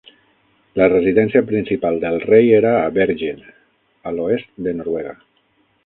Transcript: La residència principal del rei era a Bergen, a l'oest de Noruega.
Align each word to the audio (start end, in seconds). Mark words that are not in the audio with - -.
La 0.79 0.87
residència 0.93 1.43
principal 1.51 2.01
del 2.05 2.17
rei 2.23 2.51
era 2.61 2.73
a 2.79 2.89
Bergen, 2.97 3.47
a 4.09 4.15
l'oest 4.19 4.53
de 4.69 4.79
Noruega. 4.81 5.19